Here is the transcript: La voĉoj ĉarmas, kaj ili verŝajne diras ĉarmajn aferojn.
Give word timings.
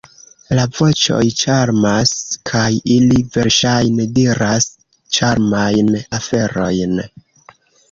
La 0.59 0.61
voĉoj 0.77 1.19
ĉarmas, 1.41 2.13
kaj 2.51 2.71
ili 2.95 3.21
verŝajne 3.37 4.09
diras 4.17 4.67
ĉarmajn 5.21 5.95
aferojn. 6.21 6.99